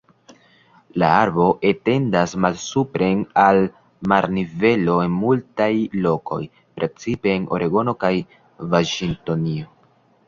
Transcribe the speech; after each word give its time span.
La 1.01 1.09
arbo 1.17 1.43
etendas 1.71 2.33
malsupren 2.45 3.21
al 3.43 3.61
marnivelo 4.13 4.95
en 5.03 5.13
multaj 5.19 5.71
lokoj, 6.07 6.41
precipe 6.81 7.37
en 7.39 7.49
Oregono 7.59 7.97
kaj 8.07 8.13
Vaŝingtonio. 8.75 9.71